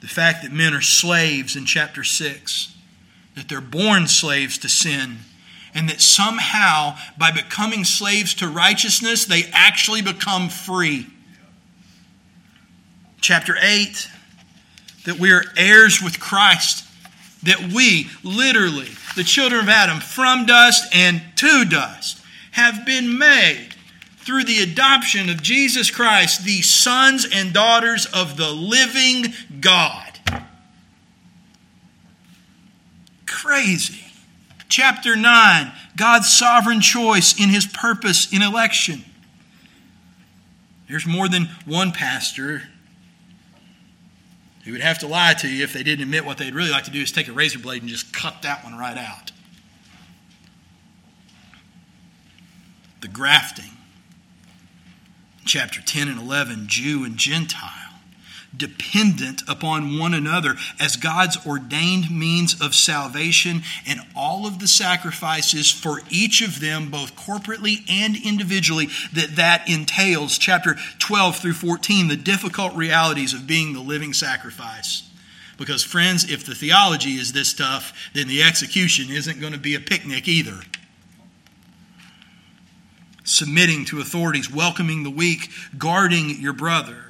[0.01, 2.75] The fact that men are slaves in chapter 6,
[3.35, 5.19] that they're born slaves to sin,
[5.75, 11.05] and that somehow, by becoming slaves to righteousness, they actually become free.
[13.21, 14.09] Chapter 8,
[15.05, 16.88] that we are heirs with Christ
[17.43, 22.21] that we, literally, the children of Adam, from dust and to dust,
[22.51, 23.69] have been made
[24.17, 30.19] through the adoption of Jesus Christ, the sons and daughters of the living God.
[33.25, 34.05] Crazy.
[34.67, 39.03] Chapter 9 God's sovereign choice in his purpose in election.
[40.87, 42.63] There's more than one pastor
[44.63, 46.83] he would have to lie to you if they didn't admit what they'd really like
[46.85, 49.31] to do is take a razor blade and just cut that one right out.
[53.01, 53.71] The grafting.
[55.45, 57.88] Chapter 10 and 11, Jew and Gentile
[58.55, 65.71] dependent upon one another as God's ordained means of salvation, and all of the sacrifices
[65.71, 70.37] for each of them, both corporately and individually, that that entails.
[70.37, 75.09] Chapter 12 through 14, the difficult realities of being the living sacrifice.
[75.57, 79.75] Because, friends, if the theology is this tough, then the execution isn't going to be
[79.75, 80.61] a picnic either
[83.29, 87.08] submitting to authorities, welcoming the weak, guarding your brother.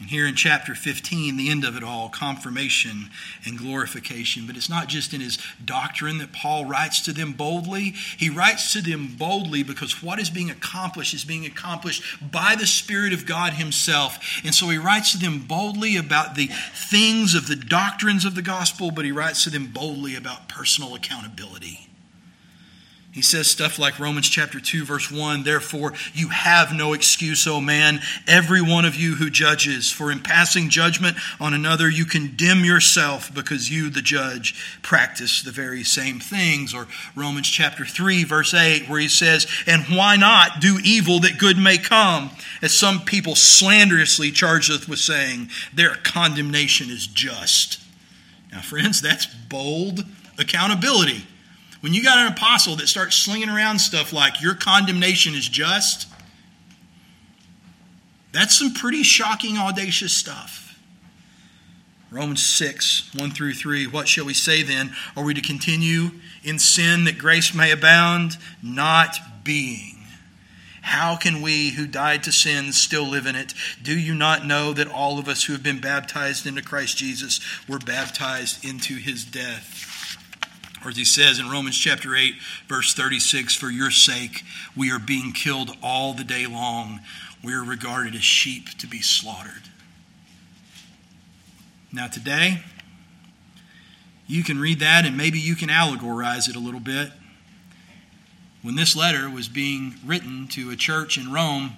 [0.00, 3.10] And here in chapter 15, the end of it all, confirmation
[3.44, 4.46] and glorification.
[4.46, 7.94] But it's not just in his doctrine that Paul writes to them boldly.
[8.16, 12.66] He writes to them boldly because what is being accomplished is being accomplished by the
[12.66, 14.40] Spirit of God himself.
[14.44, 18.42] And so he writes to them boldly about the things of the doctrines of the
[18.42, 21.88] gospel, but he writes to them boldly about personal accountability.
[23.10, 27.58] He says stuff like Romans chapter 2, verse 1 Therefore, you have no excuse, O
[27.58, 29.90] man, every one of you who judges.
[29.90, 35.50] For in passing judgment on another, you condemn yourself because you, the judge, practice the
[35.50, 36.74] very same things.
[36.74, 36.86] Or
[37.16, 41.56] Romans chapter 3, verse 8, where he says, And why not do evil that good
[41.56, 42.30] may come?
[42.60, 47.80] As some people slanderously charge us with saying, Their condemnation is just.
[48.52, 50.04] Now, friends, that's bold
[50.38, 51.24] accountability.
[51.80, 56.08] When you got an apostle that starts slinging around stuff like your condemnation is just,
[58.32, 60.78] that's some pretty shocking, audacious stuff.
[62.10, 63.86] Romans 6, 1 through 3.
[63.86, 64.94] What shall we say then?
[65.14, 66.10] Are we to continue
[66.42, 68.38] in sin that grace may abound?
[68.62, 69.98] Not being.
[70.80, 73.52] How can we who died to sin still live in it?
[73.82, 77.40] Do you not know that all of us who have been baptized into Christ Jesus
[77.68, 79.77] were baptized into his death?
[80.84, 82.34] Or as he says in Romans chapter 8,
[82.68, 84.44] verse 36, for your sake
[84.76, 87.00] we are being killed all the day long.
[87.42, 89.62] We are regarded as sheep to be slaughtered.
[91.92, 92.62] Now, today,
[94.26, 97.10] you can read that and maybe you can allegorize it a little bit.
[98.62, 101.72] When this letter was being written to a church in Rome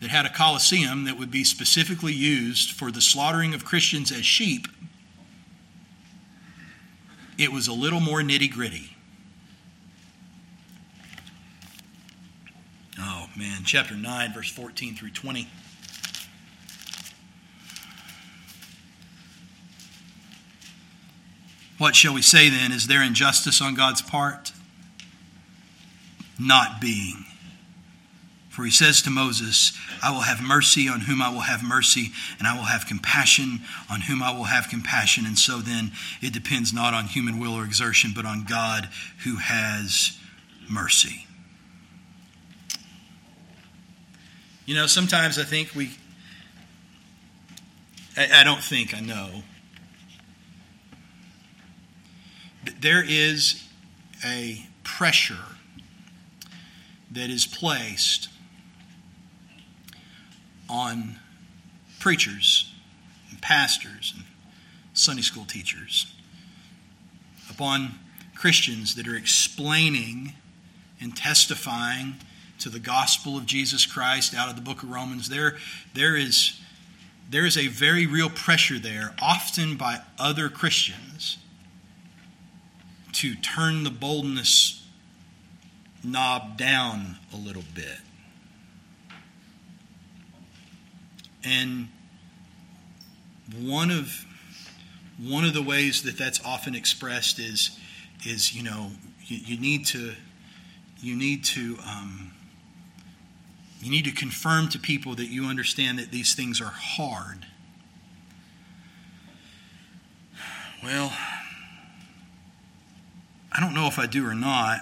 [0.00, 4.26] that had a Colosseum that would be specifically used for the slaughtering of Christians as
[4.26, 4.66] sheep,
[7.38, 8.96] it was a little more nitty gritty.
[12.98, 13.62] Oh, man.
[13.64, 15.48] Chapter 9, verse 14 through 20.
[21.78, 22.70] What shall we say then?
[22.70, 24.52] Is there injustice on God's part?
[26.38, 27.24] Not being.
[28.52, 29.72] For he says to Moses,
[30.02, 33.62] I will have mercy on whom I will have mercy, and I will have compassion
[33.90, 35.24] on whom I will have compassion.
[35.24, 38.90] And so then it depends not on human will or exertion, but on God
[39.24, 40.18] who has
[40.68, 41.26] mercy.
[44.66, 45.92] You know, sometimes I think we,
[48.18, 49.44] I, I don't think, I know.
[52.80, 53.66] There is
[54.22, 55.56] a pressure
[57.10, 58.28] that is placed
[60.68, 61.18] on
[62.00, 62.72] preachers
[63.30, 64.24] and pastors and
[64.94, 66.12] Sunday school teachers,
[67.48, 67.98] upon
[68.34, 70.34] Christians that are explaining
[71.00, 72.16] and testifying
[72.58, 75.28] to the gospel of Jesus Christ out of the book of Romans.
[75.28, 75.56] There,
[75.94, 76.60] there is
[77.30, 81.38] there is a very real pressure there, often by other Christians,
[83.12, 84.86] to turn the boldness
[86.04, 88.00] knob down a little bit.
[91.44, 91.88] And
[93.58, 94.24] one of
[95.18, 97.78] one of the ways that that's often expressed is
[98.26, 98.92] is you know
[99.26, 100.12] you, you need to
[101.00, 102.32] you need to um,
[103.80, 107.46] you need to confirm to people that you understand that these things are hard.
[110.84, 111.12] Well,
[113.50, 114.80] I don't know if I do or not.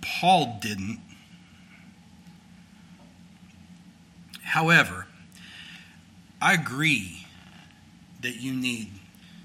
[0.00, 1.00] Paul didn't.
[4.42, 5.07] However,
[6.40, 7.26] I agree
[8.22, 8.90] that you need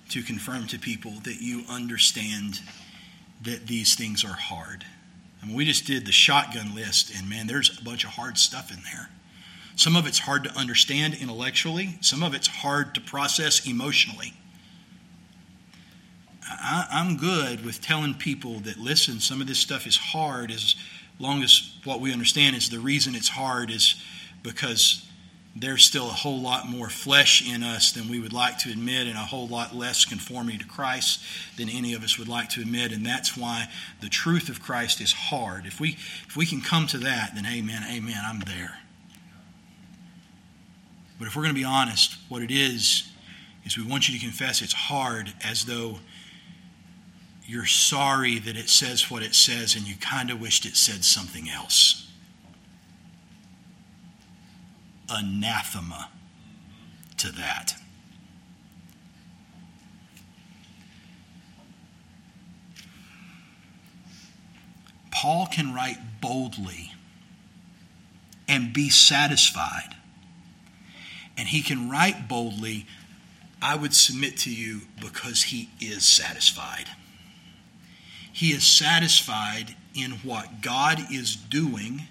[0.10, 2.62] to confirm to people that you understand
[3.42, 4.86] that these things are hard.
[5.42, 8.38] I mean, we just did the shotgun list, and man, there's a bunch of hard
[8.38, 9.10] stuff in there.
[9.76, 14.34] Some of it's hard to understand intellectually, some of it's hard to process emotionally.
[16.48, 20.76] I, am good with telling people that, listen, some of this stuff is hard as
[21.20, 23.96] long as what we understand is the reason it's hard is
[24.44, 25.08] because
[25.56, 29.08] there's still a whole lot more flesh in us than we would like to admit,
[29.08, 31.22] and a whole lot less conformity to Christ
[31.58, 32.92] than any of us would like to admit.
[32.92, 33.70] And that's why
[34.02, 35.68] the truth of Christ is hard.
[35.68, 35.92] If we,
[36.28, 38.80] if we can come to that, then amen, amen, I'm there.
[41.20, 43.10] But if we're going to be honest, what it is,
[43.64, 46.00] is we want you to confess it's hard as though
[47.46, 51.04] you're sorry that it says what it says and you kind of wished it said
[51.04, 52.12] something else.
[55.10, 56.10] Anathema
[57.18, 57.76] to that.
[65.12, 66.92] Paul can write boldly
[68.48, 69.96] and be satisfied.
[71.38, 72.86] And he can write boldly,
[73.62, 76.88] I would submit to you, because he is satisfied.
[78.32, 82.04] He is satisfied in what God is doing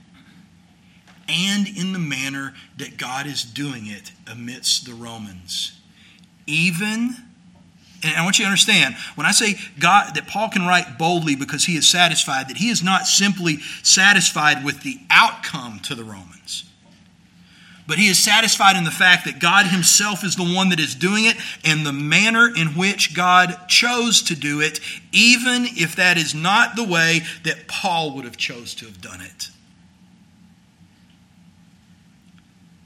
[1.33, 5.79] and in the manner that God is doing it amidst the Romans.
[6.47, 7.17] Even
[8.05, 11.37] and I want you to understand, when I say God that Paul can write boldly
[11.37, 16.03] because he is satisfied, that he is not simply satisfied with the outcome to the
[16.03, 16.65] Romans.
[17.87, 20.95] But he is satisfied in the fact that God himself is the one that is
[20.95, 24.81] doing it and the manner in which God chose to do it,
[25.13, 29.21] even if that is not the way that Paul would have chose to have done
[29.21, 29.51] it.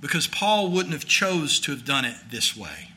[0.01, 2.91] Because Paul wouldn't have chose to have done it this way.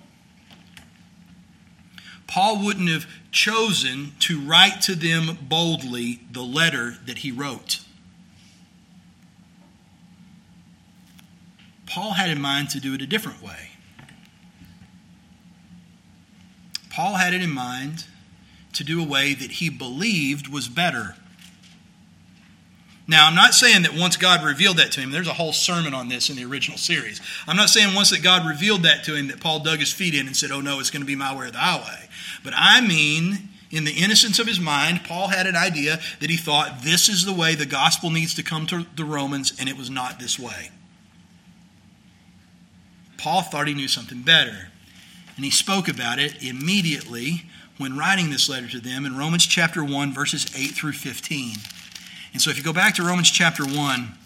[2.27, 7.79] Paul wouldn't have chosen to write to them boldly the letter that he wrote.
[11.87, 13.71] Paul had in mind to do it a different way.
[16.91, 18.05] Paul had it in mind
[18.73, 21.15] to do a way that he believed was better
[23.09, 25.95] now, I'm not saying that once God revealed that to him, there's a whole sermon
[25.95, 27.19] on this in the original series.
[27.47, 30.13] I'm not saying once that God revealed that to him that Paul dug his feet
[30.13, 32.07] in and said, oh no, it's going to be my way or the highway.
[32.43, 36.37] But I mean, in the innocence of his mind, Paul had an idea that he
[36.37, 39.75] thought this is the way the gospel needs to come to the Romans, and it
[39.75, 40.69] was not this way.
[43.17, 44.69] Paul thought he knew something better,
[45.35, 47.45] and he spoke about it immediately
[47.79, 51.55] when writing this letter to them in Romans chapter 1, verses 8 through 15.
[52.33, 54.17] And so if you go back to Romans chapter 1,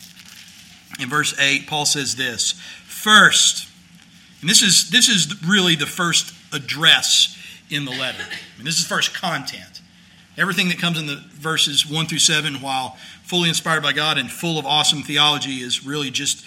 [0.99, 2.53] in verse 8, Paul says this
[2.85, 3.67] First,
[4.41, 7.37] and this is, this is really the first address
[7.69, 8.23] in the letter.
[8.57, 9.81] Mean, this is first content.
[10.37, 14.31] Everything that comes in the verses 1 through 7, while fully inspired by God and
[14.31, 16.43] full of awesome theology, is really just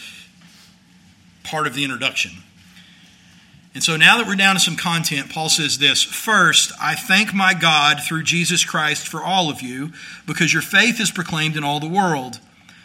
[1.44, 2.32] part of the introduction.
[3.77, 7.35] And so now that we're down to some content, Paul says this First, I thank
[7.35, 9.93] my God through Jesus Christ for all of you,
[10.27, 12.41] because your faith is proclaimed in all the world.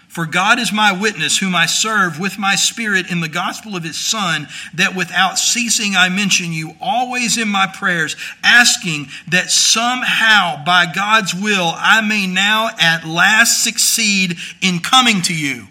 [0.10, 3.86] For God is my witness, whom I serve with my spirit in the gospel of
[3.86, 10.62] his Son, that without ceasing I mention you always in my prayers, asking that somehow
[10.66, 15.68] by God's will I may now at last succeed in coming to you.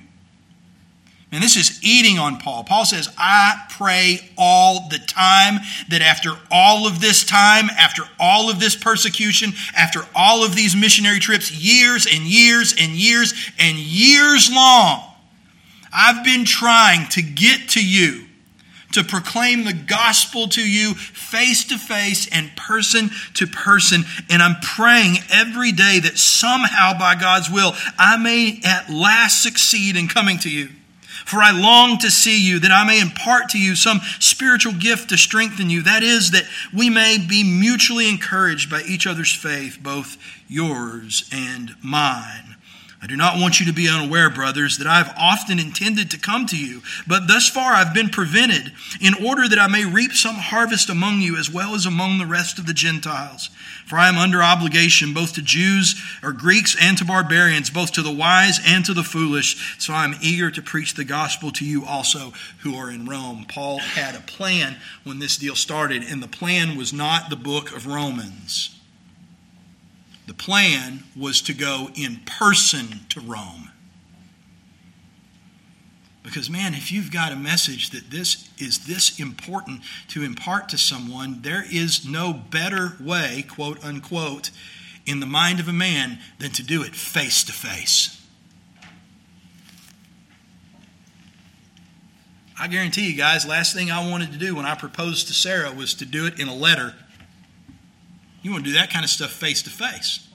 [1.32, 2.64] And this is eating on Paul.
[2.64, 8.50] Paul says, I pray all the time that after all of this time, after all
[8.50, 13.78] of this persecution, after all of these missionary trips, years and years and years and
[13.78, 15.04] years long,
[15.92, 18.26] I've been trying to get to you,
[18.92, 24.04] to proclaim the gospel to you face to face and person to person.
[24.28, 29.96] And I'm praying every day that somehow by God's will, I may at last succeed
[29.96, 30.70] in coming to you.
[31.24, 35.10] For I long to see you, that I may impart to you some spiritual gift
[35.10, 35.82] to strengthen you.
[35.82, 40.16] That is, that we may be mutually encouraged by each other's faith, both
[40.48, 42.49] yours and mine.
[43.02, 46.18] I do not want you to be unaware, brothers, that I have often intended to
[46.18, 50.12] come to you, but thus far I've been prevented, in order that I may reap
[50.12, 53.48] some harvest among you as well as among the rest of the Gentiles.
[53.86, 58.02] For I am under obligation both to Jews or Greeks and to barbarians, both to
[58.02, 59.78] the wise and to the foolish.
[59.78, 63.46] So I am eager to preach the gospel to you also who are in Rome.
[63.48, 67.74] Paul had a plan when this deal started, and the plan was not the book
[67.74, 68.79] of Romans.
[70.26, 73.70] The plan was to go in person to Rome.
[76.22, 80.78] Because, man, if you've got a message that this is this important to impart to
[80.78, 84.50] someone, there is no better way, quote unquote,
[85.06, 88.20] in the mind of a man than to do it face to face.
[92.58, 95.72] I guarantee you guys, last thing I wanted to do when I proposed to Sarah
[95.72, 96.94] was to do it in a letter
[98.42, 100.26] you want to do that kind of stuff face to face.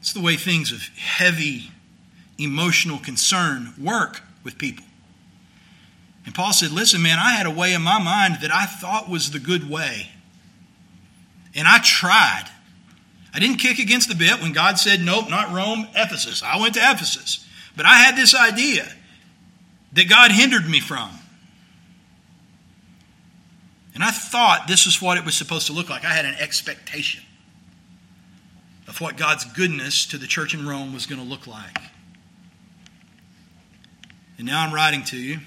[0.00, 1.70] It's the way things of heavy
[2.38, 4.84] emotional concern work with people.
[6.24, 9.08] And Paul said, Listen, man, I had a way in my mind that I thought
[9.08, 10.10] was the good way.
[11.54, 12.44] And I tried.
[13.32, 16.42] I didn't kick against the bit when God said, Nope, not Rome, Ephesus.
[16.42, 17.46] I went to Ephesus.
[17.76, 18.86] But I had this idea
[19.92, 21.10] that God hindered me from.
[23.96, 26.04] And I thought this was what it was supposed to look like.
[26.04, 27.24] I had an expectation
[28.86, 31.78] of what God's goodness to the church in Rome was going to look like.
[34.36, 35.38] And now I'm writing to you,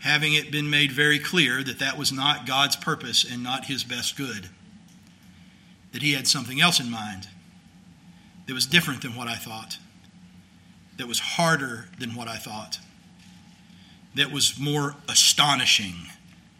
[0.00, 3.84] having it been made very clear that that was not God's purpose and not his
[3.84, 4.48] best good,
[5.92, 7.28] that he had something else in mind
[8.48, 9.78] that was different than what I thought,
[10.96, 12.80] that was harder than what I thought
[14.14, 15.94] that was more astonishing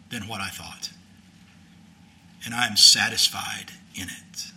[0.09, 0.91] than what I thought.
[2.45, 4.51] And I am satisfied in it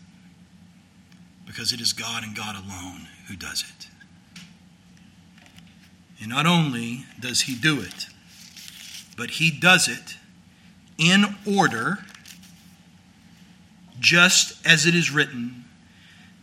[1.46, 3.88] because it is God and God alone who does it.
[6.20, 8.06] And not only does He do it,
[9.16, 10.16] but He does it
[10.96, 11.98] in order,
[13.98, 15.61] just as it is written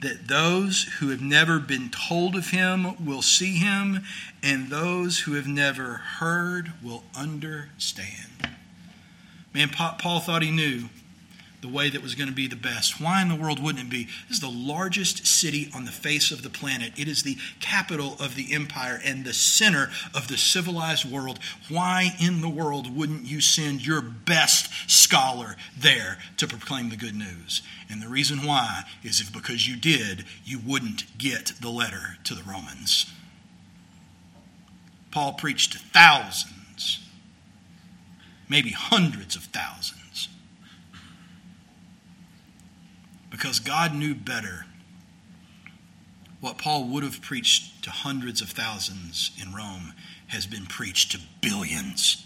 [0.01, 4.03] that those who have never been told of him will see him,
[4.41, 8.49] and those who have never heard will understand.
[9.53, 10.89] Man, Paul thought he knew
[11.62, 13.01] the way that was going to be the best.
[13.01, 14.05] Why in the world wouldn't it be?
[14.28, 16.93] This is the largest city on the face of the planet.
[16.97, 21.39] It is the capital of the empire and the center of the civilized world.
[21.68, 27.16] Why in the world wouldn't you send your best scholar there to proclaim the good
[27.16, 27.62] news?
[27.89, 32.36] And the reason why is if because you did, you wouldn't get the letter to
[32.36, 33.12] the Romans.
[35.12, 36.99] Paul preached to thousands,
[38.47, 39.99] maybe hundreds of thousands
[43.30, 44.65] because God knew better
[46.41, 49.93] what Paul would have preached to hundreds of thousands in Rome
[50.27, 52.25] has been preached to billions.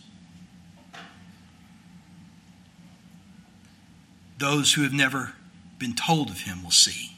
[4.38, 5.34] Those who have never
[5.80, 7.12] been told of him will see.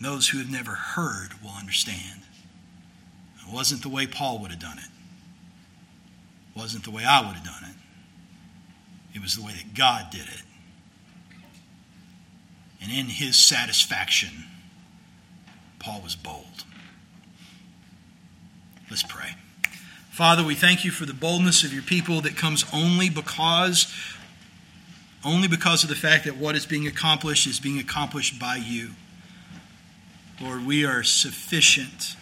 [0.00, 2.22] Those who have never heard will understand.
[3.40, 4.90] It wasn't the way Paul would have done it.
[6.54, 7.76] It wasn't the way I would have done it.
[9.14, 10.42] It was the way that God did it
[12.80, 14.44] and in his satisfaction,
[15.78, 16.64] Paul was bold.
[18.90, 19.34] Let's pray.
[20.10, 23.92] Father, we thank you for the boldness of your people that comes only because
[25.24, 28.90] only because of the fact that what is being accomplished is being accomplished by you.
[30.40, 32.16] Lord, we are sufficient.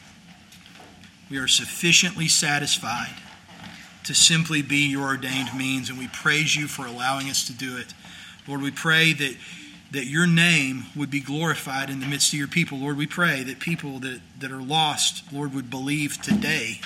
[1.31, 3.15] We are sufficiently satisfied
[4.05, 7.77] to simply be your ordained means, and we praise you for allowing us to do
[7.77, 7.93] it.
[8.47, 9.37] Lord, we pray that
[9.95, 12.79] that your name would be glorified in the midst of your people.
[12.79, 16.81] Lord, we pray that people that, that are lost, Lord, would believe today.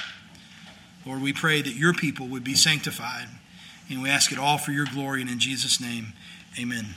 [1.06, 3.28] Lord, we pray that your people would be sanctified.
[3.88, 6.12] And we ask it all for your glory and in Jesus' name,
[6.60, 6.94] amen.